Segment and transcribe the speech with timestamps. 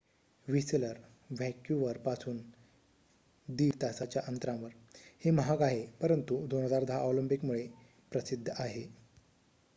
[0.47, 0.97] Whistler
[1.31, 2.37] Vancouver पासून
[3.47, 4.69] 1.5 तासाच्या अंतरावर
[5.23, 7.67] हे महाग आहे परंतु 2010ऑलिम्पिक मुळे
[8.11, 8.83] प्रसिद्ध आहे